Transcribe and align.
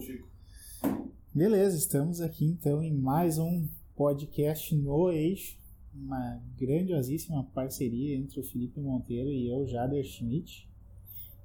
contigo. 0.00 0.26
Beleza, 1.34 1.76
estamos 1.76 2.22
aqui 2.22 2.46
então 2.46 2.82
em 2.82 2.92
mais 2.92 3.38
um 3.38 3.68
podcast 3.94 4.74
no 4.74 5.10
Eixo, 5.12 5.58
uma 5.94 6.42
grandiosíssima 6.56 7.44
parceria 7.54 8.16
entre 8.16 8.40
o 8.40 8.42
Felipe 8.42 8.80
Monteiro 8.80 9.28
e 9.28 9.52
eu, 9.52 9.66
Jader 9.66 10.02
Schmidt. 10.02 10.66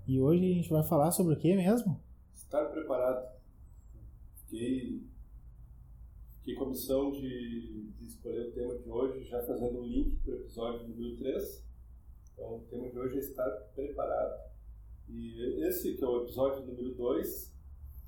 E 0.07 0.21
hoje 0.21 0.45
a 0.45 0.55
gente 0.55 0.69
vai 0.69 0.83
falar 0.83 1.11
sobre 1.11 1.33
o 1.33 1.37
que 1.37 1.53
mesmo? 1.53 2.01
Estar 2.33 2.65
preparado. 2.67 3.27
Fiquei, 4.45 5.03
fiquei 6.37 6.55
com 6.55 6.63
a 6.63 6.69
missão 6.69 7.11
de, 7.11 7.91
de 7.99 8.05
escolher 8.05 8.47
o 8.47 8.51
tema 8.53 8.77
de 8.77 8.89
hoje, 8.89 9.25
já 9.25 9.43
fazendo 9.43 9.81
um 9.81 9.85
link 9.85 10.15
para 10.23 10.33
o 10.33 10.37
episódio 10.37 10.87
número 10.87 11.17
3. 11.17 11.65
Então, 12.33 12.55
o 12.55 12.59
tema 12.69 12.89
de 12.89 12.97
hoje 12.97 13.17
é 13.17 13.19
estar 13.19 13.49
preparado. 13.75 14.45
E 15.09 15.65
esse, 15.65 15.95
que 15.95 16.03
é 16.03 16.07
o 16.07 16.23
episódio 16.23 16.65
número 16.65 16.95
2, 16.95 17.54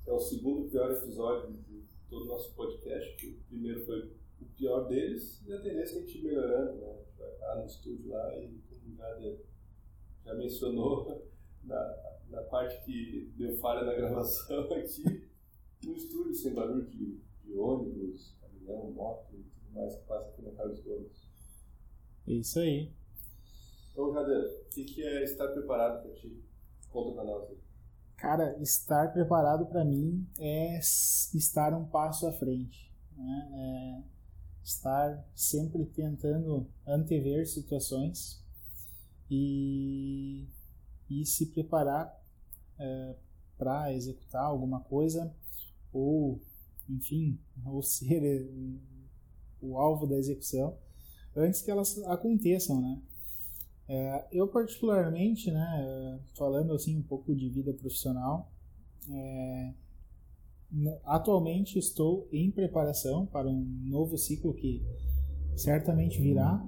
é 0.08 0.12
o 0.12 0.18
segundo 0.18 0.70
pior 0.70 0.90
episódio 0.90 1.52
de 1.52 1.84
todo 2.08 2.22
o 2.22 2.28
nosso 2.28 2.54
podcast, 2.54 3.14
que 3.16 3.26
o 3.28 3.40
primeiro 3.48 3.84
foi 3.84 4.10
o 4.40 4.46
pior 4.56 4.88
deles, 4.88 5.42
e 5.46 5.52
a 5.52 5.60
tendência 5.60 5.96
é 5.96 5.98
a 5.98 6.06
gente 6.06 6.22
melhorando, 6.22 6.80
né? 6.80 6.90
A 6.90 6.96
gente 6.96 7.18
vai 7.18 7.30
estar 7.30 7.54
no 7.56 7.66
estúdio 7.66 8.08
lá 8.08 8.38
e, 8.38 8.58
como 8.70 8.96
já, 8.96 9.36
já 10.24 10.34
mencionou, 10.34 11.28
na, 11.62 12.18
na 12.30 12.42
parte 12.42 12.82
que 12.84 13.32
deu 13.36 13.54
falha 13.58 13.84
na 13.84 13.94
gravação 13.94 14.60
aqui, 14.72 15.28
no 15.84 15.92
estúdio 15.92 16.34
sem 16.34 16.54
barulho 16.54 16.86
de, 16.86 17.20
de 17.44 17.58
ônibus, 17.58 18.34
caminhão, 18.40 18.90
moto 18.92 19.34
e 19.34 19.42
tudo 19.42 19.72
mais 19.74 19.94
que 19.94 20.06
passa 20.06 20.30
aqui 20.30 20.42
na 20.42 20.52
Carlos 20.52 20.80
Gomes. 20.80 21.28
É 22.26 22.32
isso 22.32 22.58
aí. 22.58 22.90
Então, 23.92 24.12
Jader, 24.12 24.62
o 24.64 24.68
que, 24.70 24.84
que 24.84 25.02
é 25.02 25.24
estar 25.24 25.48
preparado 25.48 26.02
para 26.02 26.14
ti? 26.14 26.42
Conta 26.90 27.14
pra 27.14 27.24
nós 27.24 27.50
aí. 27.50 27.67
Cara, 28.18 28.58
estar 28.60 29.12
preparado 29.12 29.64
para 29.66 29.84
mim 29.84 30.26
é 30.38 30.78
estar 30.78 31.72
um 31.72 31.84
passo 31.84 32.26
à 32.26 32.32
frente. 32.32 32.92
Né? 33.16 33.48
É 33.54 34.18
estar 34.68 35.24
sempre 35.34 35.86
tentando 35.86 36.66
antever 36.86 37.46
situações 37.46 38.44
e, 39.30 40.46
e 41.08 41.24
se 41.24 41.46
preparar 41.46 42.20
é, 42.78 43.14
para 43.56 43.92
executar 43.94 44.44
alguma 44.44 44.80
coisa 44.80 45.32
ou, 45.92 46.40
enfim, 46.88 47.38
ou 47.64 47.82
ser 47.82 48.50
o 49.62 49.78
alvo 49.78 50.06
da 50.06 50.16
execução 50.16 50.76
antes 51.34 51.62
que 51.62 51.70
elas 51.70 51.98
aconteçam, 52.04 52.80
né? 52.80 53.00
É, 53.88 54.28
eu 54.30 54.46
particularmente, 54.46 55.50
né, 55.50 56.20
falando 56.36 56.74
assim 56.74 56.98
um 56.98 57.02
pouco 57.02 57.34
de 57.34 57.48
vida 57.48 57.72
profissional, 57.72 58.52
é, 59.10 59.72
atualmente 61.04 61.78
estou 61.78 62.28
em 62.30 62.50
preparação 62.50 63.24
para 63.24 63.48
um 63.48 63.64
novo 63.84 64.18
ciclo 64.18 64.52
que 64.52 64.82
certamente 65.56 66.20
virá, 66.20 66.62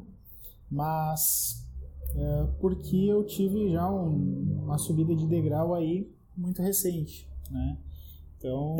mas 0.70 1.68
é, 2.14 2.46
porque 2.58 2.96
eu 2.96 3.24
tive 3.24 3.70
já 3.70 3.90
um, 3.90 4.62
uma 4.62 4.78
subida 4.78 5.14
de 5.14 5.27
degrau 5.27 5.74
aí 5.74 6.10
muito 6.34 6.62
recente, 6.62 7.28
né? 7.50 7.78
Então, 8.38 8.77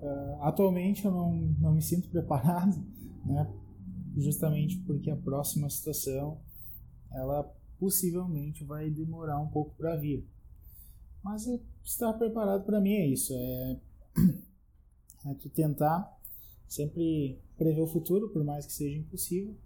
é, 0.00 0.36
atualmente 0.42 1.04
eu 1.04 1.10
não, 1.10 1.32
não 1.58 1.74
me 1.74 1.82
sinto 1.82 2.08
preparado, 2.08 2.76
né? 3.24 3.52
Justamente 4.16 4.78
porque 4.86 5.10
a 5.10 5.16
próxima 5.16 5.68
situação 5.68 6.38
ela 7.12 7.44
possivelmente 7.78 8.64
vai 8.64 8.90
demorar 8.90 9.40
um 9.40 9.48
pouco 9.48 9.74
para 9.76 9.96
vir. 9.96 10.26
Mas 11.22 11.46
é, 11.46 11.60
estar 11.84 12.12
preparado 12.14 12.64
para 12.64 12.80
mim 12.80 12.94
é 12.94 13.06
isso, 13.06 13.32
é, 13.34 13.80
é 15.30 15.34
tu 15.34 15.48
tentar 15.48 16.16
sempre 16.68 17.40
prever 17.56 17.80
o 17.80 17.86
futuro, 17.86 18.28
por 18.30 18.44
mais 18.44 18.66
que 18.66 18.72
seja 18.72 18.98
impossível, 18.98 19.56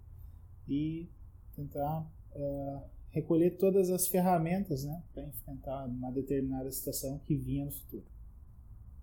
e 0.68 1.08
tentar 1.54 2.10
é, 2.32 2.82
recolher 3.10 3.56
todas 3.56 3.90
as 3.90 4.06
ferramentas 4.06 4.84
né, 4.84 5.02
para 5.12 5.24
enfrentar 5.24 5.86
uma 5.86 6.10
determinada 6.12 6.70
situação 6.70 7.18
que 7.20 7.34
vinha 7.36 7.64
no 7.64 7.72
futuro. 7.72 8.04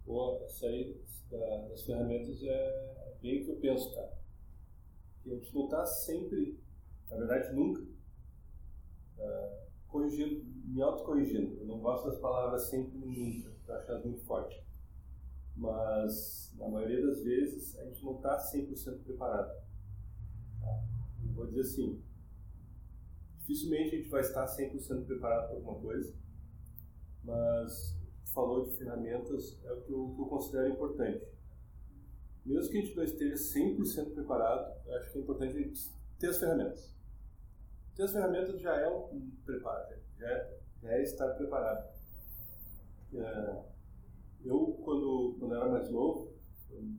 Boa, 0.06 0.42
essa 0.46 0.68
aí 0.68 0.96
das 1.30 1.84
ferramentas 1.84 2.42
é 2.42 3.16
bem 3.22 3.42
o 3.42 3.46
que 3.46 3.52
eu 3.52 3.56
penso, 3.58 3.94
cara. 3.94 4.18
Gente 5.26 5.54
não 5.54 5.86
sempre, 5.86 6.58
na 7.10 7.18
verdade 7.18 7.54
nunca, 7.54 7.86
uh, 9.18 9.68
corrigindo, 9.88 10.46
me 10.66 10.82
autocorrigindo. 10.82 11.60
Eu 11.60 11.66
não 11.66 11.80
gosto 11.80 12.10
das 12.10 12.20
palavras 12.20 12.70
sempre 12.70 12.98
e 12.98 13.06
nunca, 13.06 13.54
eu 13.68 13.76
acho 13.76 13.92
elas 13.92 14.06
muito 14.06 14.22
fortes. 14.26 14.62
Mas, 15.56 16.54
na 16.58 16.68
maioria 16.68 17.06
das 17.06 17.24
vezes, 17.24 17.78
a 17.80 17.86
gente 17.86 18.04
não 18.04 18.16
está 18.16 18.38
100% 18.38 19.04
preparado. 19.04 19.52
Tá? 20.62 20.84
Vou 21.34 21.48
dizer 21.48 21.62
assim, 21.62 22.02
dificilmente 23.40 23.96
a 23.96 23.98
gente 23.98 24.10
vai 24.10 24.22
estar 24.22 24.46
100% 24.46 25.06
preparado 25.06 25.48
para 25.48 25.56
alguma 25.56 25.80
coisa, 25.80 26.14
mas 27.24 27.98
falou 28.34 28.66
de 28.66 28.78
ferramentas 28.78 29.60
é 29.64 29.74
o 29.74 29.82
que 29.82 29.92
eu, 29.92 30.14
que 30.16 30.22
eu 30.22 30.26
considero 30.26 30.70
importante. 30.70 31.26
Mesmo 32.46 32.72
que 32.72 32.78
a 32.78 32.82
gente 32.82 32.96
não 32.96 33.04
esteja 33.04 33.36
100% 33.36 34.14
preparado, 34.14 34.90
acho 34.96 35.12
que 35.12 35.18
é 35.18 35.22
importante 35.22 35.58
a 35.58 35.62
gente 35.62 35.90
ter 36.20 36.28
as 36.28 36.40
ferramentas. 36.40 36.97
Ter 37.98 38.04
as 38.04 38.12
ferramentas 38.12 38.62
já 38.62 38.80
é 38.80 38.88
um 38.88 39.32
preparo, 39.44 39.96
já 40.20 40.30
é, 40.30 40.60
já 40.84 40.92
é 40.92 41.02
estar 41.02 41.34
preparado. 41.34 41.90
É, 43.16 43.64
eu, 44.46 44.80
quando, 44.86 45.36
quando 45.40 45.56
era 45.56 45.68
mais 45.68 45.90
novo, 45.90 46.32
no 46.70 46.96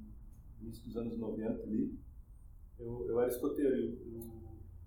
início 0.61 0.85
dos 0.85 0.97
anos 0.97 1.17
90 1.17 1.63
ali, 1.63 1.97
eu, 2.81 3.07
eu 3.09 3.21
era 3.21 3.31
escoteiro. 3.31 3.77
Eu, 3.77 4.19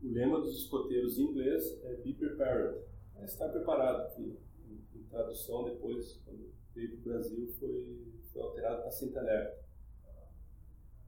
o 0.04 0.12
lema 0.12 0.42
dos 0.42 0.64
escoteiros 0.64 1.18
em 1.18 1.30
inglês 1.30 1.82
é 1.86 1.96
be 1.96 2.14
prepared, 2.14 2.84
é 3.16 3.24
estar 3.24 3.48
preparado, 3.48 4.14
que 4.14 4.38
em, 4.68 4.84
em 4.94 5.04
tradução 5.04 5.64
depois, 5.64 6.20
quando 6.26 6.52
veio 6.76 6.90
para 6.90 7.00
o 7.00 7.04
Brasil, 7.04 7.48
foi, 7.58 8.12
foi 8.34 8.42
alterado 8.42 8.82
para 8.82 8.92
sempre 8.92 9.18
alerta. 9.18 9.64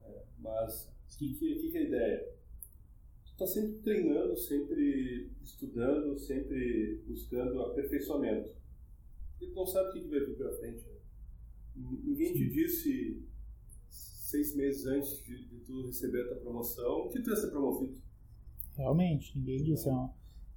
É, 0.04 0.24
mas 0.40 0.90
o 1.14 1.18
que, 1.18 1.34
que, 1.34 1.72
que 1.72 1.78
é 1.78 1.82
a 1.82 1.84
ideia? 1.84 2.34
Está 3.34 3.48
sempre 3.48 3.74
treinando, 3.80 4.38
sempre 4.38 5.32
estudando, 5.42 6.18
sempre 6.18 7.04
buscando 7.08 7.62
aperfeiçoamento. 7.62 8.50
E 9.42 9.48
tu 9.48 9.56
não 9.56 9.66
sabe 9.66 9.90
o 9.90 9.94
que 9.94 10.08
vai 10.08 10.20
vir 10.20 10.38
pela 10.38 10.58
frente. 10.58 10.86
Né? 10.86 10.96
Ninguém 11.76 12.34
te 12.34 12.50
disse 12.50 13.24
seis 13.90 14.56
meses 14.56 14.86
antes 14.86 15.24
de, 15.24 15.46
de, 15.46 15.60
tu 15.60 15.86
receber 15.86 16.22
a 16.22 16.28
tua 16.30 16.38
promoção 16.38 17.10
que 17.10 17.22
tu 17.22 17.30
ia 17.30 17.36
ser 17.36 17.52
promovido. 17.52 18.02
Realmente, 18.76 19.38
ninguém 19.38 19.64
disse. 19.64 19.88
É 19.88 19.92
uma, 19.92 20.14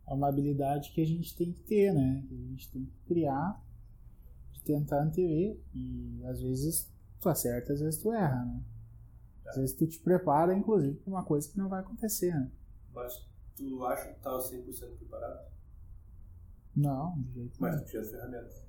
é 0.07 0.15
uma 0.15 0.29
habilidade 0.29 0.93
que 0.93 1.01
a 1.01 1.07
gente 1.07 1.37
tem 1.37 1.53
que 1.53 1.61
ter, 1.61 1.93
né? 1.93 2.25
Que 2.29 2.35
a 2.35 2.39
gente 2.39 2.71
tem 2.71 2.85
que 2.85 2.99
criar, 3.07 3.63
de 4.53 4.63
tentar 4.63 5.03
antever. 5.03 5.59
E 5.75 6.23
às 6.25 6.41
vezes 6.41 6.91
tu 7.21 7.29
acerta, 7.29 7.73
às 7.73 7.81
vezes 7.81 8.01
tu 8.01 8.13
erra, 8.13 8.45
né? 8.45 8.63
Às 9.47 9.57
vezes 9.57 9.77
tu 9.77 9.87
te 9.87 9.99
prepara, 9.99 10.55
inclusive, 10.55 10.95
para 10.97 11.11
uma 11.11 11.25
coisa 11.25 11.49
que 11.49 11.57
não 11.57 11.69
vai 11.69 11.81
acontecer, 11.81 12.35
né? 12.35 12.51
Mas 12.97 13.29
tu 13.55 13.85
acha 13.85 14.09
que 14.09 14.17
estava 14.17 14.39
100% 14.39 14.97
preparado? 14.97 15.53
Não, 16.75 17.21
de 17.21 17.33
jeito 17.35 17.61
Mas 17.61 17.83
tu 17.83 17.91
tinha 17.91 18.01
as 18.01 18.11
ferramentas. 18.11 18.65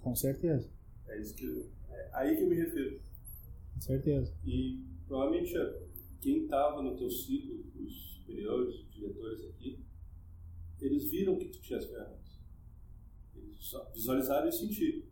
Com 0.00 0.14
certeza. 0.14 0.70
É 1.06 1.20
isso 1.20 1.34
que 1.34 1.70
é 1.90 2.10
aí 2.14 2.36
que 2.36 2.42
eu 2.44 2.48
me 2.48 2.56
refiro. 2.56 2.98
Com 3.74 3.80
certeza. 3.82 4.34
E 4.46 4.82
provavelmente 5.06 5.52
quem 6.22 6.44
estava 6.44 6.80
no 6.82 6.96
teu 6.96 7.10
ciclo, 7.10 7.66
os 7.78 8.16
superiores, 8.16 8.76
os 8.76 8.90
diretores 8.90 9.44
aqui, 9.44 9.84
eles 10.80 11.10
viram 11.10 11.38
que 11.38 11.50
tu 11.50 11.60
tinha 11.60 11.78
as 11.78 11.84
ferramentas. 11.84 12.40
Eles 13.34 13.56
só 13.58 13.90
visualizaram 13.92 14.48
e 14.48 14.52
sentiram. 14.52 15.02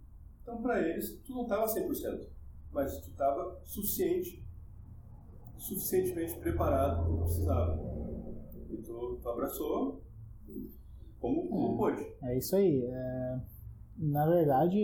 Então, 0.43 0.63
para 0.63 0.81
eles, 0.89 1.21
tu 1.23 1.35
não 1.35 1.43
estava 1.43 1.67
100%, 1.67 2.29
mas 2.73 2.99
tu 3.03 3.11
estava 3.11 3.61
suficiente, 3.63 4.43
suficientemente 5.59 6.39
preparado 6.39 7.03
para 7.03 7.11
o 7.11 7.17
que 7.17 7.25
precisava. 7.25 7.94
E 8.75 8.83
tu, 8.83 9.19
tu 9.23 9.29
abraçou 9.29 10.03
como, 11.21 11.49
como 11.49 11.75
é, 11.75 11.77
pôde. 11.77 12.07
É 12.23 12.39
isso 12.39 12.57
aí. 12.57 12.83
É, 12.85 13.41
na 13.99 14.27
verdade, 14.27 14.79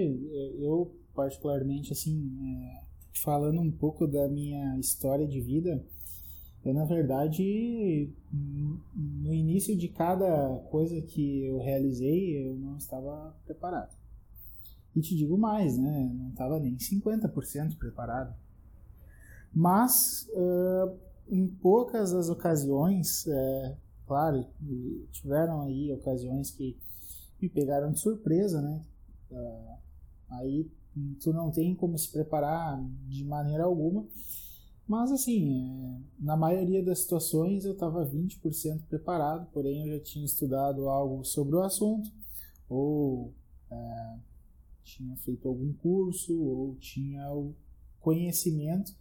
eu 0.59 0.95
particularmente, 1.15 1.93
assim, 1.93 2.31
é, 2.43 2.85
falando 3.23 3.61
um 3.61 3.71
pouco 3.71 4.07
da 4.07 4.29
minha 4.29 4.79
história 4.79 5.27
de 5.27 5.41
vida, 5.41 5.85
eu, 6.65 6.75
na 6.75 6.85
verdade, 6.85 8.13
no 8.95 9.33
início 9.33 9.77
de 9.77 9.89
cada 9.89 10.59
coisa 10.71 11.01
que 11.01 11.47
eu 11.47 11.59
realizei, 11.59 12.47
eu 12.47 12.55
não 12.55 12.77
estava 12.77 13.35
preparado. 13.47 13.97
E 14.95 15.01
te 15.01 15.17
digo 15.17 15.39
mais, 15.39 15.79
né? 15.79 16.11
Não 16.13 16.31
estava 16.31 16.59
nem 16.59 16.77
50% 16.77 17.79
preparado. 17.79 18.35
Mas, 19.55 20.29
uh, 20.33 20.99
em 21.31 21.47
poucas 21.47 22.13
as 22.13 22.29
ocasiões, 22.29 23.27
é, 23.27 23.77
claro, 24.07 24.45
tiveram 25.13 25.63
aí 25.63 25.93
ocasiões 25.93 26.51
que 26.51 26.77
me 27.41 27.49
pegaram 27.49 27.93
de 27.93 28.01
surpresa, 28.01 28.61
né? 28.61 28.85
Uh, 29.31 29.79
aí 30.31 30.71
tu 31.21 31.33
não 31.33 31.51
tem 31.51 31.75
como 31.75 31.97
se 31.97 32.11
preparar 32.11 32.83
de 33.09 33.25
maneira 33.25 33.65
alguma. 33.65 34.07
Mas 34.87 35.13
assim, 35.13 35.55
é, 35.55 36.01
na 36.19 36.37
maioria 36.37 36.85
das 36.85 37.01
situações 37.03 37.65
eu 37.65 37.75
estava 37.75 38.05
20% 38.05 38.87
preparado, 38.89 39.49
porém 39.53 39.87
eu 39.87 39.99
já 39.99 40.03
tinha 40.03 40.25
estudado 40.25 40.89
algo 40.89 41.25
sobre 41.25 41.55
o 41.55 41.63
assunto, 41.63 42.11
ou 42.69 43.33
é, 43.71 44.17
tinha 44.83 45.17
feito 45.19 45.47
algum 45.47 45.73
curso, 45.75 46.37
ou 46.37 46.75
tinha 46.81 47.33
o 47.33 47.55
conhecimento, 48.01 48.93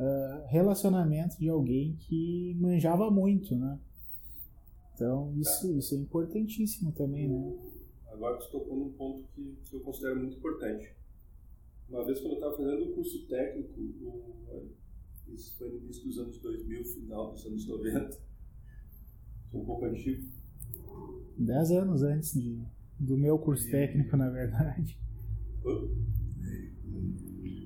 uh, 0.00 0.46
relacionamento 0.48 1.38
de 1.38 1.48
alguém 1.48 1.96
que 1.96 2.56
manjava 2.58 3.10
muito, 3.10 3.54
né? 3.54 3.78
Então 4.94 5.32
isso, 5.36 5.72
isso 5.78 5.94
é 5.94 5.98
importantíssimo 5.98 6.92
também, 6.92 7.28
né? 7.28 7.58
Agora 8.10 8.36
tu 8.38 8.50
tocou 8.50 8.76
num 8.76 8.92
ponto 8.92 9.22
que, 9.34 9.56
que 9.64 9.76
eu 9.76 9.80
considero 9.80 10.18
muito 10.20 10.36
importante. 10.36 10.94
Uma 11.88 12.04
vez 12.04 12.20
quando 12.20 12.32
eu 12.32 12.38
estava 12.38 12.56
fazendo 12.56 12.90
o 12.90 12.94
curso 12.94 13.26
técnico, 13.26 13.80
o, 13.80 14.70
isso 15.28 15.56
foi 15.56 15.68
no 15.70 15.78
início 15.78 16.04
dos 16.04 16.18
anos 16.18 16.38
2000, 16.38 16.84
final 16.84 17.30
dos 17.32 17.46
anos 17.46 17.66
90. 17.66 18.18
Sou 19.50 19.60
um 19.60 19.64
pouco 19.64 19.84
antigo. 19.84 20.28
Dez 21.38 21.70
anos 21.70 22.02
antes 22.02 22.34
de, 22.34 22.62
do 22.98 23.16
meu 23.16 23.38
curso 23.38 23.66
e... 23.68 23.70
técnico, 23.70 24.16
na 24.16 24.28
verdade. 24.28 24.98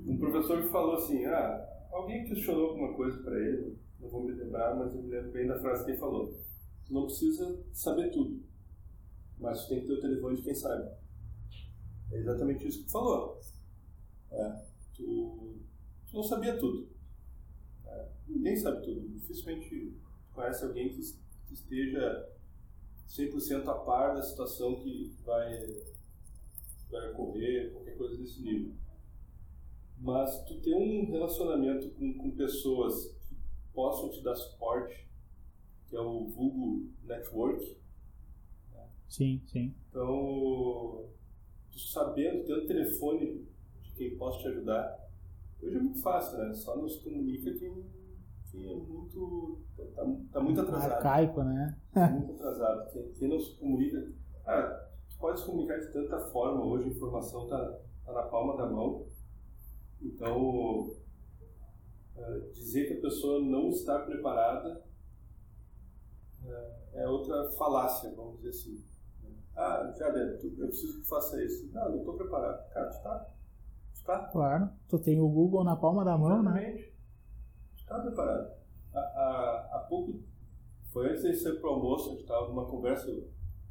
Um 0.06 0.16
professor 0.18 0.62
me 0.62 0.68
falou 0.68 0.94
assim: 0.94 1.24
ah, 1.24 1.73
alguém 1.94 2.24
questionou 2.24 2.70
alguma 2.70 2.94
coisa 2.94 3.22
para 3.22 3.38
ele, 3.38 3.78
não 4.00 4.08
vou 4.08 4.24
me 4.24 4.32
lembrar, 4.32 4.74
mas 4.74 4.94
eu 4.94 5.02
me 5.02 5.08
lembro 5.08 5.32
bem 5.32 5.46
da 5.46 5.58
frase 5.58 5.84
que 5.84 5.92
ele 5.92 5.98
falou. 5.98 6.36
Tu 6.86 6.92
não 6.92 7.06
precisa 7.06 7.64
saber 7.72 8.10
tudo, 8.10 8.42
mas 9.38 9.62
tu 9.62 9.68
tem 9.68 9.80
que 9.80 9.86
ter 9.86 9.92
o 9.94 10.00
telefone 10.00 10.36
de 10.36 10.42
quem 10.42 10.54
sabe. 10.54 10.90
É 12.12 12.18
exatamente 12.18 12.68
isso 12.68 12.80
que 12.80 12.86
tu 12.86 12.92
falou. 12.92 13.40
É, 14.30 14.62
tu, 14.94 15.56
tu 16.10 16.16
não 16.16 16.22
sabia 16.22 16.58
tudo, 16.58 16.88
ninguém 18.28 18.56
sabe 18.56 18.82
tudo. 18.82 19.08
Dificilmente 19.08 19.96
conhece 20.32 20.64
alguém 20.64 20.88
que, 20.88 21.00
que 21.46 21.54
esteja 21.54 22.28
100% 23.08 23.68
a 23.68 23.74
par 23.74 24.14
da 24.14 24.22
situação 24.22 24.76
que 24.76 25.14
vai, 25.24 25.58
vai 26.90 27.10
ocorrer, 27.12 27.72
qualquer 27.72 27.96
coisa 27.96 28.16
desse 28.16 28.42
nível. 28.42 28.74
Mas 30.04 30.44
tu 30.44 30.60
ter 30.60 30.74
um 30.74 31.10
relacionamento 31.10 31.88
com, 31.92 32.12
com 32.12 32.30
pessoas 32.32 33.06
que 33.26 33.34
possam 33.72 34.10
te 34.10 34.22
dar 34.22 34.34
suporte, 34.34 35.08
que 35.88 35.96
é 35.96 36.00
o 36.00 36.26
vulgo 36.26 36.90
network. 37.02 37.78
Né? 38.70 38.86
Sim, 39.08 39.40
sim. 39.46 39.74
Então, 39.88 41.08
tu 41.72 41.78
sabendo, 41.78 42.44
tendo 42.44 42.66
telefone 42.66 43.48
de 43.82 43.92
quem 43.92 44.14
possa 44.18 44.40
te 44.40 44.48
ajudar, 44.48 45.08
hoje 45.62 45.74
é 45.74 45.80
muito 45.80 46.02
fácil, 46.02 46.36
né? 46.36 46.52
Só 46.52 46.76
nos 46.76 46.98
comunica 46.98 47.50
quem 47.58 47.86
que 48.50 48.68
é 48.70 48.76
muito. 48.76 49.62
Tá, 49.94 50.04
tá 50.32 50.40
muito 50.40 50.60
atrasado. 50.60 50.92
Arcaico, 50.92 51.42
né? 51.42 51.78
Tá 51.94 52.10
muito 52.10 52.34
atrasado. 52.34 52.92
Quem, 52.92 53.12
quem 53.14 53.28
não 53.28 53.40
se 53.40 53.54
comunica. 53.58 54.12
Ah, 54.46 54.86
tu 55.08 55.16
pode 55.16 55.40
se 55.40 55.46
comunicar 55.46 55.80
de 55.80 55.90
tanta 55.90 56.18
forma 56.26 56.62
hoje, 56.62 56.90
a 56.90 56.92
informação 56.92 57.48
tá, 57.48 57.80
tá 58.04 58.12
na 58.12 58.22
palma 58.24 58.54
da 58.58 58.70
mão. 58.70 59.06
Então, 60.00 60.88
uh, 62.16 62.50
dizer 62.52 62.86
que 62.86 62.94
a 62.94 63.00
pessoa 63.00 63.40
não 63.42 63.68
está 63.68 64.00
preparada 64.00 64.84
uh, 66.42 66.84
é 66.94 67.08
outra 67.08 67.50
falácia, 67.52 68.14
vamos 68.14 68.36
dizer 68.36 68.50
assim. 68.50 68.84
Ah, 69.56 69.92
já 69.96 70.10
deve, 70.10 70.46
eu 70.58 70.66
preciso 70.66 71.00
que 71.00 71.08
faça 71.08 71.42
isso. 71.42 71.70
Não, 71.72 71.90
não 71.90 71.98
estou 71.98 72.14
preparado. 72.14 72.68
Cara, 72.70 72.88
tu 72.88 72.96
está? 72.96 73.34
Tá? 74.04 74.28
Claro, 74.28 74.68
tu 74.88 74.98
tem 74.98 75.18
o 75.20 75.28
Google 75.28 75.64
na 75.64 75.76
palma 75.76 76.04
da 76.04 76.18
mão, 76.18 76.42
né? 76.42 76.50
Exatamente. 76.50 76.82
né? 76.82 76.92
Estava 77.76 78.02
preparado. 78.02 78.52
Há, 78.92 78.98
há, 78.98 79.68
há 79.72 79.78
pouco, 79.88 80.22
foi 80.92 81.10
antes 81.10 81.22
de 81.22 81.34
ser 81.34 81.60
para 81.60 81.70
o 81.70 81.74
almoço, 81.74 82.08
a 82.08 82.12
gente 82.12 82.22
estava 82.22 82.48
numa 82.48 82.66
conversa, 82.66 83.10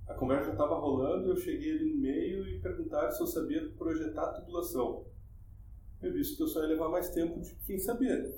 a 0.07 0.13
conversa 0.15 0.47
já 0.47 0.51
estava 0.53 0.75
rolando, 0.75 1.29
eu 1.29 1.37
cheguei 1.37 1.71
ali 1.71 1.93
no 1.93 2.01
meio 2.01 2.47
e 2.47 2.59
perguntaram 2.59 3.11
se 3.11 3.21
eu 3.21 3.27
sabia 3.27 3.69
projetar 3.77 4.23
a 4.23 4.33
tubulação. 4.33 5.05
Eu 6.03 6.13
disse 6.13 6.35
que 6.35 6.43
eu 6.43 6.47
só 6.47 6.61
ia 6.61 6.67
levar 6.67 6.89
mais 6.89 7.09
tempo 7.09 7.39
de 7.39 7.55
quem 7.65 7.79
sabia, 7.79 8.37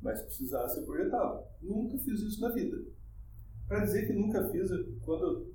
mas 0.00 0.22
precisasse 0.22 0.78
eu 0.78 0.86
projetava. 0.86 1.46
Nunca 1.60 1.98
fiz 1.98 2.20
isso 2.20 2.40
na 2.40 2.48
vida. 2.50 2.82
Para 3.66 3.84
dizer 3.84 4.06
que 4.06 4.12
nunca 4.14 4.48
fiz, 4.50 4.70
quando 5.04 5.24
eu 5.24 5.54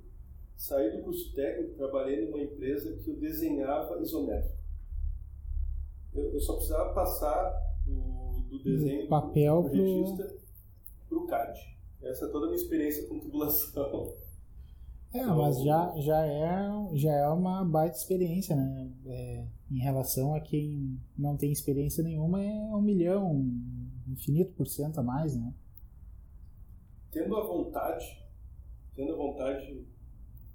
saí 0.56 0.96
do 0.96 1.02
curso 1.02 1.34
técnico, 1.34 1.74
trabalhei 1.74 2.24
numa 2.24 2.40
empresa 2.40 2.96
que 2.96 3.10
eu 3.10 3.16
desenhava 3.16 4.00
isométrico. 4.00 4.56
Eu, 6.14 6.32
eu 6.32 6.40
só 6.40 6.54
precisava 6.54 6.94
passar 6.94 7.52
do 7.84 8.62
desenho 8.62 9.08
papel 9.08 9.62
do 9.62 9.70
projetista 9.70 10.36
para 11.08 11.18
o 11.18 11.26
CAD. 11.26 11.78
Essa 12.02 12.26
é 12.26 12.28
toda 12.28 12.46
a 12.46 12.48
minha 12.50 12.60
experiência 12.60 13.08
com 13.08 13.18
tubulação. 13.18 14.14
É, 15.12 15.18
então, 15.18 15.36
mas 15.38 15.62
já, 15.62 15.94
já, 15.98 16.26
é, 16.26 16.68
já 16.92 17.12
é 17.12 17.28
uma 17.28 17.64
baita 17.64 17.96
experiência, 17.96 18.54
né? 18.54 18.92
É, 19.06 19.44
em 19.74 19.78
relação 19.80 20.34
a 20.34 20.40
quem 20.40 21.00
não 21.18 21.36
tem 21.36 21.50
experiência 21.50 22.04
nenhuma, 22.04 22.40
é 22.40 22.52
um 22.52 22.80
milhão, 22.80 23.44
infinito 24.08 24.52
por 24.52 24.68
cento 24.68 25.00
a 25.00 25.02
mais, 25.02 25.36
né? 25.36 25.52
Tendo 27.10 27.36
a 27.36 27.42
vontade, 27.42 28.24
tendo 28.94 29.12
a 29.12 29.16
vontade, 29.16 29.84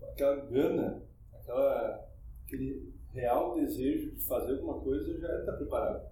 aquela 0.01 0.45
gana, 0.45 1.03
aquela, 1.33 2.09
aquele 2.45 2.93
real 3.13 3.55
desejo 3.55 4.15
de 4.15 4.21
fazer 4.21 4.53
alguma 4.53 4.79
coisa, 4.79 5.19
já 5.19 5.39
está 5.39 5.51
preparado. 5.53 6.07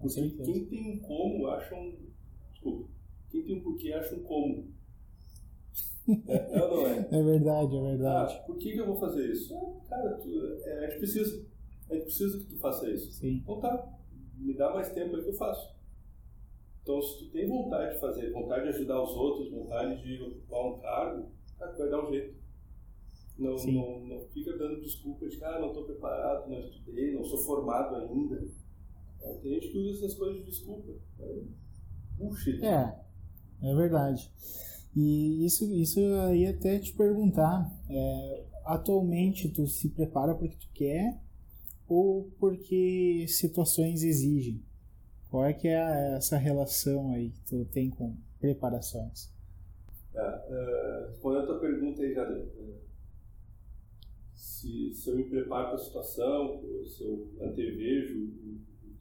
Porque 0.00 0.30
quem 0.30 0.64
tem 0.66 0.92
um 0.92 0.98
como 1.00 1.48
acha 1.48 1.74
um. 1.74 1.96
Desculpa. 2.52 2.88
Quem 3.30 3.42
tem 3.42 3.58
um 3.58 3.62
porquê 3.62 3.92
acha 3.92 4.14
um 4.14 4.22
como. 4.22 4.74
É, 6.28 6.36
é 6.36 6.58
não 6.58 6.86
é? 6.86 7.08
É 7.12 7.22
verdade, 7.22 7.76
é 7.76 7.82
verdade. 7.82 8.34
Ah, 8.38 8.42
por 8.46 8.56
que, 8.56 8.72
que 8.72 8.78
eu 8.78 8.86
vou 8.86 8.96
fazer 8.96 9.30
isso? 9.30 9.54
Ah, 9.56 9.88
cara, 9.88 10.16
tu, 10.18 10.28
é, 10.64 10.78
a 10.78 10.88
gente 10.88 10.98
precisa. 10.98 11.55
A 11.88 11.94
gente 11.94 12.04
precisa 12.04 12.38
que 12.38 12.46
tu 12.46 12.58
faça 12.58 12.88
isso. 12.90 13.12
Sim. 13.12 13.40
Então 13.42 13.60
tá, 13.60 13.92
me 14.36 14.54
dá 14.54 14.72
mais 14.74 14.92
tempo 14.92 15.16
aí 15.16 15.22
que 15.22 15.30
eu 15.30 15.34
faço. 15.34 15.76
Então, 16.82 17.02
se 17.02 17.18
tu 17.18 17.30
tem 17.32 17.48
vontade 17.48 17.94
de 17.94 18.00
fazer, 18.00 18.30
vontade 18.30 18.62
de 18.62 18.68
ajudar 18.68 19.02
os 19.02 19.10
outros, 19.10 19.50
vontade 19.50 20.00
de 20.02 20.22
ocupar 20.22 20.66
um 20.66 20.78
cargo, 20.78 21.28
cara, 21.58 21.72
vai 21.72 21.90
dar 21.90 22.04
um 22.04 22.10
jeito. 22.12 22.36
Não, 23.36 23.56
não, 23.56 24.06
não 24.06 24.28
fica 24.28 24.56
dando 24.56 24.80
desculpa 24.80 25.28
de 25.28 25.36
que 25.36 25.44
ah, 25.44 25.58
não 25.58 25.68
estou 25.68 25.84
preparado, 25.84 26.48
não 26.48 26.60
estudei, 26.60 27.12
não 27.12 27.24
sou 27.24 27.38
formado 27.38 27.96
ainda. 27.96 28.40
Tem 29.42 29.54
gente 29.54 29.68
que 29.68 29.78
usa 29.78 29.98
essas 29.98 30.16
coisas 30.16 30.38
de 30.38 30.50
desculpa. 30.50 30.92
Puxa. 32.16 32.50
É, 32.64 33.68
é 33.68 33.74
verdade. 33.74 34.30
E 34.94 35.44
isso, 35.44 35.64
isso 35.64 35.98
eu 36.00 36.34
ia 36.34 36.50
até 36.50 36.78
te 36.78 36.94
perguntar. 36.94 37.68
É, 37.90 38.44
atualmente 38.64 39.48
tu 39.48 39.66
se 39.66 39.90
prepara 39.90 40.34
porque 40.34 40.56
tu 40.56 40.68
quer 40.72 41.20
ou 41.88 42.30
porque 42.38 43.26
situações 43.28 44.02
exigem? 44.02 44.62
Qual 45.30 45.44
é 45.44 45.52
que 45.52 45.68
é 45.68 46.16
essa 46.16 46.36
relação 46.36 47.12
aí 47.12 47.30
que 47.30 47.40
tu 47.42 47.64
tem 47.66 47.90
com 47.90 48.16
preparações? 48.40 49.32
É, 50.14 50.20
uh, 50.20 51.08
respondendo 51.08 51.42
a 51.42 51.46
tua 51.46 51.60
pergunta 51.60 52.02
aí, 52.02 52.14
Jader, 52.14 52.46
uh, 52.46 52.78
se, 54.34 54.94
se 54.94 55.10
eu 55.10 55.16
me 55.16 55.24
preparo 55.24 55.66
para 55.66 55.74
a 55.74 55.78
situação, 55.78 56.62
se 56.84 57.02
eu 57.02 57.30
antevejo 57.40 58.36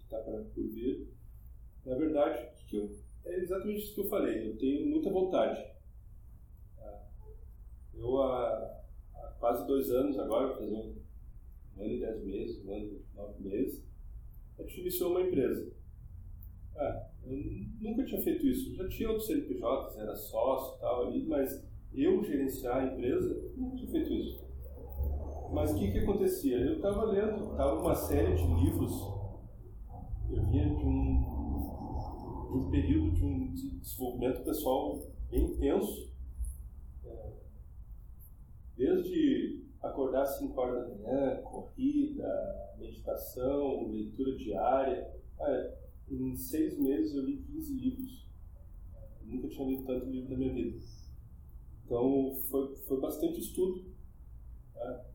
está 0.05 0.19
para 0.19 0.43
por 0.43 0.67
vir. 0.69 1.07
Na 1.85 1.95
verdade, 1.95 2.47
que 2.67 2.77
eu, 2.77 2.89
é 3.25 3.37
exatamente 3.37 3.83
isso 3.83 3.95
que 3.95 4.01
eu 4.01 4.09
falei. 4.09 4.49
Eu 4.49 4.57
tenho 4.57 4.87
muita 4.87 5.09
vontade. 5.09 5.63
Ah, 6.79 7.03
eu, 7.93 8.21
há, 8.21 8.81
há 9.13 9.27
quase 9.39 9.67
dois 9.67 9.89
anos 9.91 10.17
agora, 10.17 10.47
vou 10.47 10.57
fazer 10.57 10.73
um, 10.73 10.95
um 11.77 11.83
ano 11.83 11.93
e 11.93 11.99
dez 11.99 12.23
meses, 12.23 12.65
um 12.65 12.73
ano 12.73 12.85
e 12.85 13.15
nove 13.15 13.43
meses, 13.43 13.83
a 14.57 14.63
gente 14.63 14.81
iniciou 14.81 15.11
uma 15.11 15.21
empresa. 15.21 15.71
Ah, 16.77 17.09
eu 17.25 17.37
nunca 17.81 18.03
tinha 18.05 18.21
feito 18.21 18.45
isso. 18.47 18.75
Já 18.75 18.87
tinha 18.87 19.09
outros 19.09 19.27
CNPJs, 19.27 19.97
era 19.97 20.15
sócio 20.15 20.77
e 20.77 20.79
tal 20.81 21.07
ali, 21.07 21.25
mas 21.25 21.65
eu 21.93 22.23
gerenciar 22.23 22.77
a 22.77 22.93
empresa, 22.93 23.51
nunca 23.55 23.77
tinha 23.77 23.91
feito 23.91 24.13
isso. 24.13 24.45
Mas 25.53 25.71
o 25.71 25.79
que, 25.79 25.91
que 25.91 25.99
acontecia? 25.99 26.57
Eu 26.57 26.77
estava 26.77 27.05
lendo, 27.05 27.51
estava 27.51 27.79
uma 27.79 27.95
série 27.95 28.35
de 28.35 28.43
livros 28.65 29.15
eu 30.29 30.43
vinha 30.45 30.67
de 30.67 30.83
um, 30.83 32.49
de 32.51 32.57
um 32.57 32.69
período 32.71 33.11
de 33.11 33.23
um 33.23 33.53
desenvolvimento 33.53 34.43
pessoal 34.43 35.07
bem 35.29 35.45
intenso. 35.45 36.11
É, 37.05 37.33
desde 38.75 39.64
acordar 39.89 40.23
às 40.23 40.37
5 40.37 40.59
horas 40.59 40.87
da 40.87 40.95
manhã, 40.95 41.41
corrida, 41.43 42.75
meditação, 42.77 43.91
leitura 43.91 44.35
diária. 44.35 45.11
Ah, 45.39 45.73
em 46.09 46.35
seis 46.35 46.77
meses 46.79 47.15
eu 47.15 47.23
li 47.23 47.37
15 47.37 47.73
livros. 47.73 48.27
Eu 49.21 49.35
nunca 49.35 49.47
tinha 49.47 49.67
lido 49.67 49.85
tanto 49.85 50.05
livro 50.05 50.31
na 50.31 50.37
minha 50.37 50.53
vida. 50.53 50.77
Então 51.85 52.35
foi, 52.49 52.75
foi 52.75 52.99
bastante 52.99 53.39
estudo. 53.39 53.85
Tá? 54.73 55.05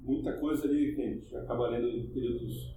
muita 0.00 0.32
coisa 0.38 0.64
ali 0.64 0.94
que 0.94 1.02
a 1.02 1.06
gente 1.06 1.36
acaba 1.36 1.68
lendo 1.68 1.88
em 1.88 2.06
períodos 2.08 2.74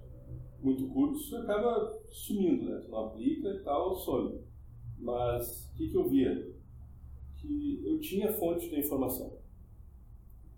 muito 0.62 0.88
curtos, 0.90 1.34
acaba 1.34 2.00
sumindo, 2.12 2.66
né? 2.66 2.82
Tu 2.84 2.92
não 2.92 3.06
aplica 3.06 3.50
e 3.50 3.64
tal, 3.64 3.96
some. 3.96 4.42
Mas 5.00 5.72
o 5.72 5.78
que, 5.78 5.90
que 5.90 5.98
eu 5.98 6.08
via? 6.08 6.54
Que 7.38 7.82
eu 7.84 8.00
tinha 8.00 8.32
fonte 8.34 8.70
da 8.70 8.78
informação. 8.78 9.41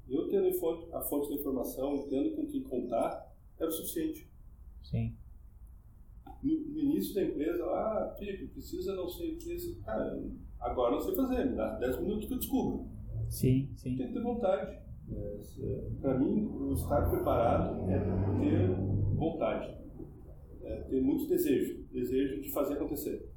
Eu 0.08 0.28
tendo 0.30 0.48
a 0.94 1.02
fonte 1.02 1.30
da 1.30 1.36
informação, 1.36 2.08
tendo 2.10 2.36
com 2.36 2.46
quem 2.48 2.64
contar, 2.64 3.34
era 3.58 3.70
o 3.70 3.72
suficiente. 3.72 4.30
Sim. 4.84 5.16
No, 6.44 6.60
no 6.60 6.80
início 6.80 7.16
da 7.16 7.24
empresa, 7.24 7.64
ah, 7.66 8.16
Pico, 8.20 8.54
precisa 8.54 8.96
não 8.96 9.08
sei 9.08 9.36
o 9.36 9.38
que, 9.38 9.76
cara, 9.86 10.22
agora 10.60 10.92
não 10.92 11.02
sei 11.02 11.16
fazer, 11.16 11.46
me 11.46 11.56
dá 11.56 11.78
10 11.78 12.02
minutos 12.02 12.28
que 12.28 12.34
eu 12.34 12.38
descubro. 12.40 12.88
Sim, 13.30 13.72
sim. 13.76 13.96
Tem 13.96 14.08
que 14.08 14.14
ter 14.14 14.22
vontade. 14.22 14.78
É, 15.10 15.90
Para 16.02 16.18
mim, 16.18 16.46
o 16.46 16.74
estar 16.74 17.10
preparado 17.10 17.90
é 17.90 18.00
ter 18.00 18.68
vontade, 19.16 19.78
é 20.64 20.76
ter 20.82 21.02
muito 21.02 21.28
desejo, 21.28 21.84
desejo 21.92 22.42
de 22.42 22.52
fazer 22.52 22.74
acontecer. 22.74 23.30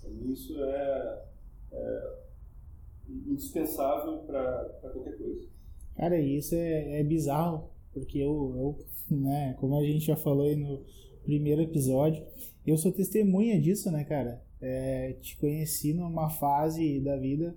Para 0.00 0.10
mim, 0.10 0.32
isso 0.32 0.54
é, 0.62 1.24
é 1.72 2.18
indispensável 3.08 4.18
para 4.20 4.90
qualquer 4.92 5.16
coisa. 5.16 5.48
Cara, 5.96 6.20
isso 6.20 6.54
é, 6.54 7.00
é 7.00 7.04
bizarro, 7.04 7.70
porque 7.92 8.18
eu, 8.18 8.54
eu, 9.10 9.16
né, 9.16 9.54
como 9.60 9.78
a 9.78 9.84
gente 9.84 10.06
já 10.06 10.16
falou 10.16 10.44
aí 10.44 10.56
no 10.56 10.82
primeiro 11.22 11.62
episódio, 11.62 12.24
eu 12.66 12.76
sou 12.76 12.92
testemunha 12.92 13.60
disso, 13.60 13.90
né, 13.90 14.04
cara? 14.04 14.42
É, 14.60 15.12
te 15.20 15.36
conheci 15.36 15.92
numa 15.92 16.30
fase 16.30 17.00
da 17.00 17.16
vida 17.16 17.54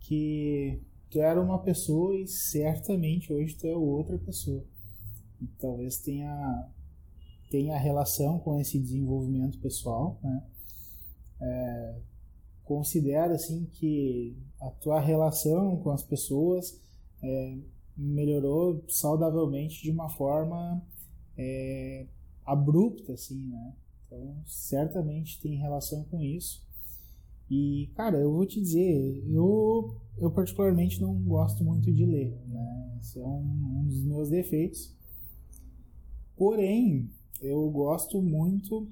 que 0.00 0.80
tu 1.08 1.20
era 1.20 1.40
uma 1.40 1.58
pessoa 1.62 2.16
e 2.16 2.26
certamente 2.26 3.32
hoje 3.32 3.54
tu 3.54 3.66
é 3.66 3.76
outra 3.76 4.18
pessoa. 4.18 4.64
E 5.40 5.46
talvez 5.58 5.98
tenha 5.98 6.68
tenha 7.50 7.76
relação 7.76 8.38
com 8.38 8.58
esse 8.58 8.78
desenvolvimento 8.78 9.58
pessoal, 9.58 10.18
né? 10.22 10.42
É, 11.40 12.00
considera 12.64 13.34
assim 13.34 13.66
que 13.66 14.36
a 14.60 14.70
tua 14.70 14.98
relação 15.00 15.76
com 15.76 15.90
as 15.90 16.02
pessoas 16.02 16.80
é, 17.22 17.58
melhorou 17.96 18.84
saudavelmente 18.88 19.82
de 19.82 19.90
uma 19.90 20.08
forma 20.08 20.82
é, 21.36 22.06
abrupta, 22.44 23.12
assim, 23.12 23.46
né? 23.46 23.74
Então, 24.06 24.42
certamente 24.46 25.40
tem 25.40 25.56
relação 25.56 26.04
com 26.04 26.20
isso. 26.20 26.62
E, 27.50 27.90
cara, 27.94 28.18
eu 28.18 28.32
vou 28.32 28.46
te 28.46 28.60
dizer, 28.60 29.22
eu, 29.28 29.94
eu 30.18 30.30
particularmente 30.30 31.00
não 31.00 31.14
gosto 31.22 31.62
muito 31.62 31.92
de 31.92 32.04
ler, 32.04 32.34
né? 32.46 32.98
Esse 33.00 33.20
é 33.20 33.26
um, 33.26 33.80
um 33.80 33.86
dos 33.86 34.02
meus 34.02 34.28
defeitos. 34.28 34.94
Porém, 36.36 37.10
eu 37.40 37.68
gosto 37.70 38.22
muito 38.22 38.88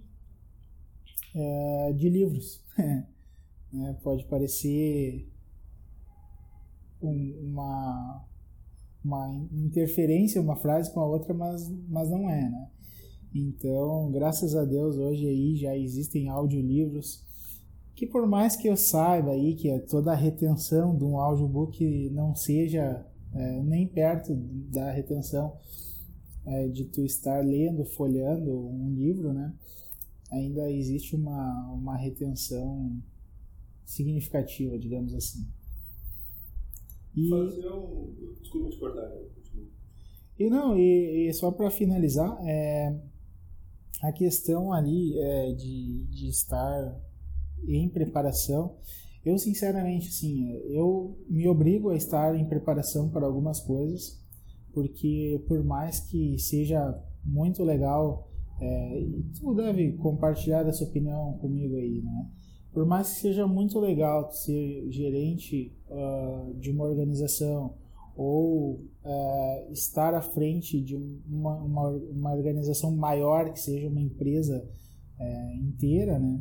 é, 1.34 1.92
de 1.94 2.08
livros. 2.08 2.62
né? 3.72 3.96
Pode 4.02 4.24
parecer 4.24 5.29
uma, 7.00 8.24
uma 9.04 9.34
interferência, 9.52 10.40
uma 10.40 10.56
frase 10.56 10.92
com 10.92 11.00
a 11.00 11.06
outra, 11.06 11.32
mas, 11.34 11.68
mas 11.88 12.10
não 12.10 12.28
é, 12.28 12.48
né? 12.48 12.70
Então, 13.34 14.10
graças 14.10 14.56
a 14.56 14.64
Deus, 14.64 14.96
hoje 14.96 15.26
aí 15.26 15.56
já 15.56 15.76
existem 15.76 16.28
audiolivros 16.28 17.24
que 18.00 18.06
por 18.06 18.26
mais 18.26 18.56
que 18.56 18.66
eu 18.66 18.78
saiba 18.78 19.32
aí 19.32 19.54
que 19.54 19.78
toda 19.80 20.12
a 20.12 20.16
retenção 20.16 20.96
de 20.96 21.04
um 21.04 21.18
audiobook 21.18 22.08
não 22.10 22.34
seja 22.34 23.06
é, 23.34 23.62
nem 23.62 23.86
perto 23.86 24.34
da 24.34 24.90
retenção 24.90 25.54
é, 26.46 26.66
de 26.68 26.86
tu 26.86 27.04
estar 27.04 27.44
lendo, 27.44 27.84
folhando 27.84 28.58
um 28.58 28.90
livro, 28.90 29.34
né? 29.34 29.52
Ainda 30.30 30.70
existe 30.70 31.14
uma, 31.14 31.72
uma 31.72 31.96
retenção 31.96 32.96
significativa, 33.84 34.78
digamos 34.78 35.14
assim. 35.14 35.46
E... 37.14 37.28
Fazer 37.28 37.68
um... 37.72 38.14
Desculpa 38.40 38.70
te 38.70 38.78
cortar? 38.78 39.10
E 40.38 40.48
não, 40.48 40.78
e, 40.78 41.28
e 41.28 41.34
só 41.34 41.50
para 41.50 41.70
finalizar, 41.70 42.38
é, 42.46 42.98
a 44.02 44.10
questão 44.10 44.72
ali 44.72 45.18
é, 45.18 45.52
de, 45.52 46.04
de 46.06 46.28
estar 46.28 46.98
em 47.68 47.88
preparação, 47.90 48.76
eu 49.24 49.38
sinceramente, 49.38 50.08
assim, 50.08 50.50
eu 50.70 51.18
me 51.28 51.46
obrigo 51.46 51.90
a 51.90 51.96
estar 51.96 52.34
em 52.34 52.46
preparação 52.46 53.10
para 53.10 53.26
algumas 53.26 53.60
coisas, 53.60 54.18
porque 54.72 55.44
por 55.46 55.62
mais 55.62 56.00
que 56.00 56.38
seja 56.38 56.98
muito 57.22 57.62
legal, 57.62 58.30
é, 58.60 59.06
tu 59.38 59.54
deve 59.54 59.92
compartilhar 59.98 60.66
essa 60.66 60.84
opinião 60.84 61.34
comigo 61.38 61.76
aí, 61.76 62.00
né? 62.00 62.30
Por 62.72 62.86
mais 62.86 63.14
que 63.14 63.20
seja 63.20 63.46
muito 63.46 63.78
legal 63.80 64.30
ser 64.30 64.90
gerente 64.90 65.76
uh, 65.88 66.54
de 66.54 66.70
uma 66.70 66.84
organização 66.84 67.74
ou 68.16 68.74
uh, 69.04 69.72
estar 69.72 70.14
à 70.14 70.20
frente 70.20 70.80
de 70.80 70.94
uma, 70.94 71.56
uma, 71.56 71.88
uma, 71.88 72.32
organização 72.32 72.94
maior 72.94 73.52
que 73.52 73.60
seja 73.60 73.88
uma 73.88 74.00
empresa 74.00 74.68
uh, 75.18 75.64
inteira, 75.64 76.18
né? 76.18 76.40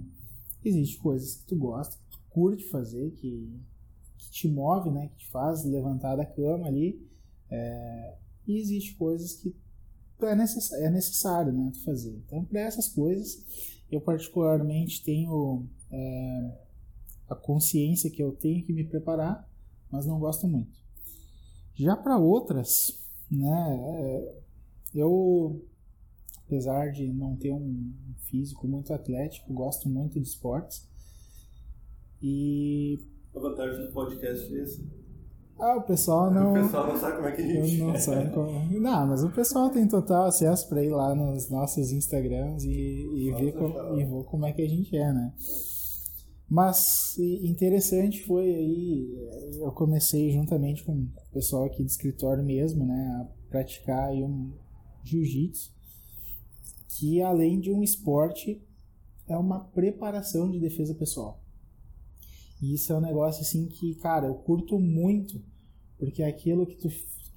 Existem 0.63 1.01
coisas 1.01 1.35
que 1.35 1.47
tu 1.47 1.55
gosta, 1.55 1.95
que 1.97 2.17
tu 2.17 2.19
curte 2.29 2.65
fazer, 2.65 3.11
que, 3.11 3.49
que 4.17 4.29
te 4.29 4.47
move, 4.49 4.91
né? 4.91 5.07
Que 5.07 5.17
te 5.19 5.29
faz 5.29 5.63
levantar 5.63 6.15
da 6.15 6.25
cama 6.25 6.67
ali. 6.67 7.01
É, 7.49 8.17
e 8.45 8.57
existem 8.57 8.95
coisas 8.97 9.33
que 9.33 9.55
é, 10.21 10.35
necess, 10.35 10.71
é 10.73 10.89
necessário, 10.89 11.53
né? 11.53 11.71
Tu 11.73 11.83
fazer. 11.83 12.21
Então, 12.25 12.43
para 12.43 12.59
essas 12.59 12.89
coisas, 12.89 13.45
eu 13.89 14.01
particularmente 14.01 15.03
tenho 15.03 15.65
é, 15.91 16.57
a 17.29 17.35
consciência 17.35 18.09
que 18.09 18.21
eu 18.21 18.31
tenho 18.31 18.63
que 18.63 18.73
me 18.73 18.83
preparar, 18.83 19.47
mas 19.91 20.05
não 20.05 20.19
gosto 20.19 20.47
muito. 20.47 20.77
Já 21.75 21.95
para 21.95 22.17
outras, 22.17 22.99
né? 23.29 23.79
É, 23.95 24.39
eu 24.95 25.61
apesar 26.49 26.91
de 26.91 27.13
não 27.13 27.35
ter 27.35 27.51
um 27.51 27.93
físico 28.23 28.67
muito 28.67 28.91
atlético, 28.91 29.53
gosto 29.53 29.87
muito 29.87 30.19
de 30.19 30.27
esportes. 30.27 30.87
E. 32.21 32.99
A 33.35 33.39
vantagem 33.39 33.85
do 33.85 33.93
podcast 33.93 34.53
é 34.53 34.63
esse. 34.63 34.99
Ah, 35.59 35.75
o 35.75 35.83
pessoal 35.83 36.31
não. 36.31 36.51
O 36.51 36.63
pessoal 36.63 36.87
não 36.87 36.97
sabe 36.97 37.15
como 37.17 37.27
é 37.27 37.31
que 37.33 37.41
a 37.41 37.45
gente 37.45 37.77
não 37.77 37.91
é. 37.91 37.99
sabe 37.99 38.33
como... 38.33 38.79
Não, 38.79 39.07
mas 39.07 39.23
o 39.23 39.29
pessoal 39.29 39.69
tem 39.69 39.87
total 39.87 40.25
acesso 40.25 40.67
para 40.67 40.83
ir 40.83 40.89
lá 40.89 41.13
nos 41.13 41.49
nossos 41.49 41.91
Instagrams 41.91 42.63
e, 42.63 43.27
e 43.27 43.31
ver 43.33 43.51
como, 43.53 43.99
e 43.99 44.03
ver 44.03 44.23
como 44.23 44.45
é 44.45 44.53
que 44.53 44.61
a 44.61 44.67
gente 44.67 44.95
é, 44.95 45.13
né? 45.13 45.33
Mas 46.49 47.17
interessante 47.19 48.23
foi 48.25 48.45
aí, 48.55 49.59
eu 49.59 49.71
comecei 49.71 50.31
juntamente 50.31 50.83
com 50.83 50.93
o 50.93 51.09
pessoal 51.31 51.65
aqui 51.65 51.83
do 51.83 51.89
escritório 51.89 52.43
mesmo, 52.43 52.85
né, 52.85 53.21
a 53.21 53.49
praticar 53.49 54.09
aí 54.09 54.23
um 54.23 54.51
jiu-jitsu 55.03 55.71
que 56.99 57.21
além 57.21 57.59
de 57.59 57.71
um 57.71 57.81
esporte 57.81 58.61
é 59.27 59.37
uma 59.37 59.59
preparação 59.59 60.49
de 60.51 60.59
defesa 60.59 60.93
pessoal. 60.93 61.39
E 62.61 62.73
isso 62.73 62.91
é 62.91 62.97
um 62.97 63.01
negócio 63.01 63.41
assim 63.41 63.67
que, 63.67 63.95
cara, 63.95 64.27
eu 64.27 64.35
curto 64.35 64.77
muito, 64.77 65.41
porque 65.97 66.21
é 66.21 66.27
aquilo 66.27 66.65
que 66.65 66.75
tu, 66.75 66.89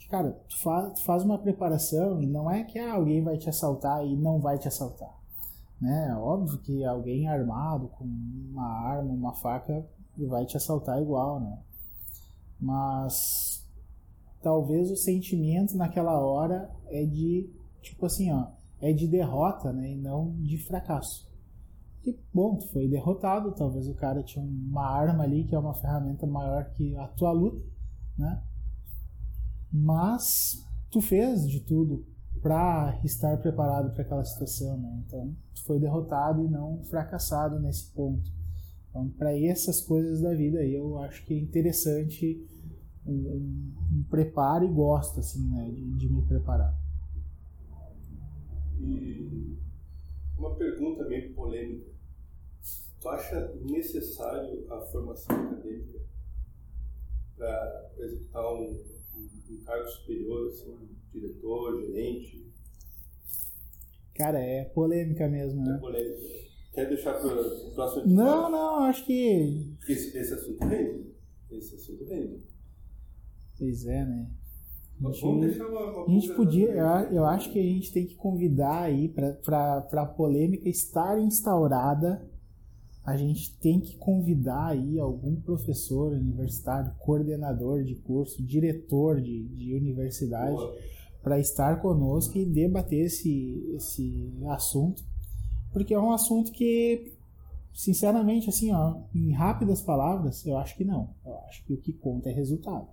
cara, 0.09 0.33
tu 0.49 0.59
faz, 0.59 0.95
tu 0.95 1.05
faz 1.05 1.23
uma 1.23 1.39
preparação 1.39 2.21
e 2.21 2.27
não 2.27 2.51
é 2.51 2.65
que 2.65 2.79
ah, 2.79 2.95
alguém 2.95 3.23
vai 3.23 3.39
te 3.39 3.49
assaltar 3.49 4.05
e 4.05 4.17
não 4.17 4.41
vai 4.41 4.59
te 4.59 4.67
assaltar. 4.67 5.22
Né? 5.83 6.17
Óbvio 6.17 6.61
que 6.61 6.85
alguém 6.85 7.27
armado 7.27 7.89
com 7.89 8.05
uma 8.05 8.69
arma, 8.87 9.11
uma 9.11 9.35
faca 9.35 9.85
vai 10.17 10.47
te 10.47 10.57
assaltar 10.57 11.03
igual, 11.03 11.41
né? 11.41 11.59
Mas 12.61 13.69
talvez 14.41 14.93
o 14.93 14.97
sentimento 14.97 15.77
naquela 15.77 16.21
hora 16.21 16.71
é 16.87 17.05
de 17.05 17.51
tipo 17.81 18.07
assim, 18.07 18.31
ó, 18.31 18.47
é 18.81 18.93
de 18.93 19.09
derrota, 19.09 19.73
né, 19.73 19.91
e 19.91 19.97
não 19.97 20.37
de 20.37 20.57
fracasso. 20.57 21.29
E 22.05 22.17
bom, 22.33 22.55
tu 22.59 22.69
foi 22.69 22.87
derrotado, 22.87 23.51
talvez 23.51 23.89
o 23.89 23.95
cara 23.95 24.23
tinha 24.23 24.45
uma 24.45 24.87
arma 24.87 25.25
ali 25.25 25.43
que 25.43 25.55
é 25.55 25.59
uma 25.59 25.75
ferramenta 25.75 26.29
maior 26.29 26.71
que 26.71 26.97
a 26.97 27.09
tua 27.09 27.33
luta, 27.33 27.61
né? 28.17 28.41
Mas 29.73 30.65
tu 30.93 31.01
fez 31.01 31.49
de 31.49 31.59
tudo 31.59 32.07
para 32.43 33.01
estar 33.05 33.37
preparado 33.39 33.93
para 33.93 34.03
aquela 34.03 34.25
situação, 34.25 34.77
né? 34.77 35.03
Então, 35.07 35.35
foi 35.65 35.79
derrotado 35.79 36.45
e 36.45 36.49
não 36.49 36.83
fracassado 36.85 37.61
nesse 37.61 37.87
ponto. 37.93 38.29
Então, 38.91 39.09
para 39.11 39.39
essas 39.39 39.81
coisas 39.81 40.21
da 40.21 40.35
vida, 40.35 40.63
eu 40.67 40.99
acho 40.99 41.25
que 41.25 41.35
é 41.35 41.39
interessante 41.39 42.45
um, 43.07 43.13
um, 43.13 43.75
um 43.93 44.05
preparo 44.11 44.65
e 44.65 44.69
gosto 44.69 45.21
assim, 45.21 45.49
né, 45.49 45.71
de, 45.71 45.93
de 45.93 46.13
me 46.13 46.23
preparar. 46.23 46.77
E 48.81 49.57
uma 50.37 50.57
pergunta 50.57 51.05
meio 51.05 51.33
polêmica. 51.35 51.93
Tu 53.01 53.09
acha 53.09 53.55
necessário 53.63 54.67
a 54.73 54.81
formação 54.81 55.35
acadêmica 55.37 56.01
para 57.37 57.91
executar 57.99 58.45
um, 58.53 58.85
um, 59.17 59.29
um 59.51 59.65
cargo 59.65 59.89
superior, 59.89 60.49
assim, 60.49 60.89
diretor, 61.13 61.81
gerente? 61.81 62.47
Cara, 64.15 64.39
é 64.39 64.65
polêmica 64.65 65.29
mesmo, 65.29 65.63
né? 65.63 65.77
É 65.77 65.79
polêmica. 65.79 66.43
Quer 66.73 66.89
deixar 66.89 67.15
para 67.15 67.27
o 67.27 67.75
próximo 67.75 68.03
episódio? 68.03 68.15
Não, 68.15 68.51
não, 68.51 68.75
acho 68.85 69.05
que. 69.05 69.77
Esse, 69.89 70.17
esse 70.17 70.35
assunto 70.35 70.65
rende. 70.65 71.13
Esse 71.51 71.75
assunto 71.75 72.05
rende. 72.05 72.43
Pois 73.59 73.87
é, 73.87 74.05
né? 74.05 74.31
A 75.05 75.11
gente, 75.11 75.23
Vamos 75.23 75.47
deixar 75.47 75.67
uma, 75.67 75.81
uma 75.81 76.07
a 76.07 76.11
gente 76.11 76.33
podia, 76.35 76.69
eu, 76.69 77.17
eu 77.17 77.25
acho 77.25 77.53
que 77.53 77.59
a 77.59 77.63
gente 77.63 77.93
tem 77.93 78.07
que 78.07 78.15
convidar 78.15 78.83
aí 78.83 79.09
para 79.09 79.87
a 79.93 80.07
polêmica 80.07 80.69
estar 80.69 81.19
instaurada 81.21 82.31
a 83.05 83.17
gente 83.17 83.59
tem 83.59 83.81
que 83.81 83.97
convidar 83.97 84.69
aí 84.69 84.99
algum 84.99 85.35
professor 85.35 86.13
universitário, 86.13 86.93
coordenador 87.01 87.83
de 87.83 87.97
curso, 87.97 88.41
diretor 88.43 89.21
de, 89.21 89.43
de 89.49 89.75
universidade, 89.75 90.57
para 91.23 91.39
estar 91.39 91.81
conosco 91.81 92.37
e 92.37 92.45
debater 92.45 93.07
esse, 93.07 93.65
esse 93.75 94.33
assunto, 94.49 95.05
porque 95.73 95.95
é 95.95 95.99
um 95.99 96.13
assunto 96.13 96.53
que, 96.53 97.13
sinceramente, 97.73 98.49
assim, 98.49 98.73
ó, 98.73 98.97
em 99.15 99.33
rápidas 99.33 99.81
palavras, 99.81 100.45
eu 100.45 100.59
acho 100.59 100.77
que 100.77 100.85
não. 100.85 101.11
Eu 101.25 101.39
acho 101.49 101.65
que 101.65 101.73
o 101.73 101.77
que 101.77 101.93
conta 101.93 102.29
é 102.29 102.33
resultado. 102.33 102.89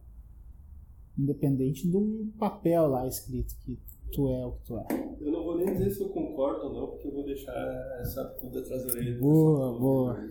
Independente 1.17 1.89
de 1.89 1.97
um 1.97 2.31
papel 2.37 2.87
lá 2.87 3.07
escrito 3.07 3.55
que 3.65 3.77
tu 4.13 4.29
é 4.29 4.45
o 4.45 4.51
que 4.53 4.65
tu 4.65 4.77
é. 4.77 4.85
Eu 5.19 5.31
não 5.31 5.43
vou 5.43 5.57
nem 5.57 5.73
dizer 5.73 5.89
se 5.89 6.01
eu 6.01 6.09
concordo 6.09 6.67
ou 6.67 6.73
não, 6.73 6.87
porque 6.87 7.07
eu 7.07 7.11
vou 7.11 7.25
deixar 7.25 7.53
essa 7.99 8.23
puta 8.39 8.59
atrás 8.59 8.85
da 8.85 8.91
orelha. 8.91 9.19
Boa, 9.19 9.77
boa. 9.77 10.29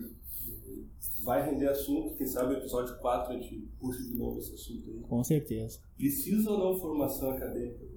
Vai 1.23 1.49
render 1.49 1.67
assunto, 1.67 2.15
quem 2.15 2.25
sabe 2.25 2.53
o 2.53 2.57
episódio 2.57 2.97
4 2.99 3.33
a 3.33 3.37
gente 3.37 3.57
puxa 3.79 4.01
de 4.01 4.15
novo 4.15 4.39
esse 4.39 4.53
assunto 4.53 4.89
aí. 4.89 4.99
Com 5.01 5.23
certeza. 5.23 5.79
Precisa 5.97 6.49
ou 6.51 6.57
não 6.57 6.79
formação 6.79 7.31
acadêmica? 7.31 7.89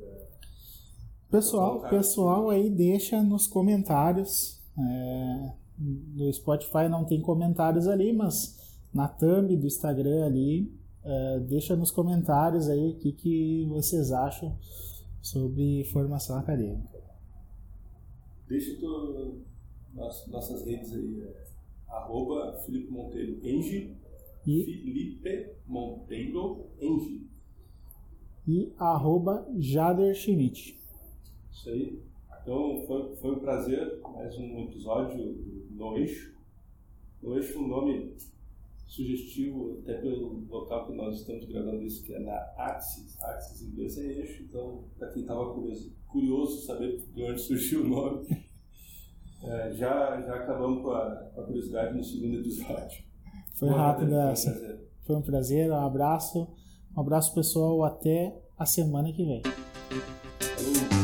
Pessoal, 1.33 1.81
pessoal 1.89 2.51
aí 2.51 2.69
deixa 2.69 3.23
nos 3.23 3.47
comentários. 3.47 4.61
É, 4.79 5.53
no 5.79 6.31
Spotify 6.31 6.91
não 6.91 7.07
tem 7.07 7.23
comentários 7.23 7.89
ali, 7.89 8.13
mas 8.13 8.77
na 8.93 9.09
thumb 9.09 9.57
do 9.57 9.67
Instagram 9.67 10.27
ali, 10.27 10.71
é, 11.03 11.41
deixa 11.41 11.75
nos 11.75 11.91
comentários 11.91 12.69
aí 12.69 12.91
o 12.91 12.99
que, 12.99 13.13
que 13.13 13.67
vocês 13.71 14.13
acham 14.13 14.55
sobre 15.23 15.85
formação 15.85 16.37
acadêmica. 16.37 17.01
Deixa 18.47 18.79
tu, 18.79 19.41
nossas, 19.95 20.27
nossas 20.29 20.67
redes 20.67 20.93
aí, 20.93 21.23
é, 21.23 21.47
arroba 21.93 22.59
Felipe 22.65 22.91
Monteiro 22.91 23.39
Engie, 23.47 23.97
e 24.47 24.65
Felipe 24.65 25.51
Monteiro 25.67 26.67
Engie. 26.81 27.27
E 28.49 28.73
arroba 28.77 29.47
Jader 29.57 30.15
Schmidt. 30.15 30.77
Isso 31.51 31.71
aí. 31.71 32.03
Então 32.43 32.83
foi, 32.87 33.15
foi 33.17 33.31
um 33.37 33.39
prazer, 33.39 34.01
mais 34.03 34.37
um 34.37 34.59
episódio 34.65 35.39
no 35.71 35.97
Eixo. 35.97 36.35
No 37.23 37.37
Eixo, 37.37 37.61
um 37.61 37.69
nome 37.69 38.17
sugestivo 38.93 39.79
até 39.79 39.95
pelo 39.95 40.45
local 40.51 40.87
que 40.87 40.93
nós 40.93 41.21
estamos 41.21 41.45
gravando 41.47 41.83
isso, 41.83 42.05
que 42.05 42.13
é 42.13 42.19
na 42.19 42.35
Axis. 42.59 43.19
Axis 43.23 43.63
em 43.63 43.69
inglês 43.69 43.97
é 43.97 44.03
eixo, 44.03 44.43
então 44.43 44.85
para 44.99 45.09
quem 45.09 45.23
estava 45.23 45.55
curioso, 45.55 45.93
curioso 46.09 46.67
saber 46.67 47.01
de 47.15 47.23
onde 47.23 47.41
surgiu 47.41 47.85
o 47.85 47.89
nome, 47.89 48.27
é, 49.45 49.73
já, 49.73 50.21
já 50.21 50.35
acabamos 50.37 50.83
com 50.83 50.91
a, 50.93 51.11
com 51.35 51.41
a, 51.41 51.45
curiosidade 51.45 51.97
no 51.97 52.05
segundo 52.05 52.39
episódio. 52.39 53.03
Foi 53.55 53.69
rápido 53.71 54.17
essa. 54.17 54.51
Foi 54.53 54.57
um, 54.57 54.61
prazer. 54.61 54.89
foi 55.07 55.17
um 55.17 55.23
prazer, 55.23 55.71
um 55.71 55.87
abraço. 55.87 56.49
Um 56.97 57.01
abraço 57.01 57.35
pessoal, 57.35 57.85
até 57.85 58.35
a 58.59 58.67
semana 58.67 59.13
que 59.13 59.25
vem. 59.25 59.43
Falou. 59.43 61.02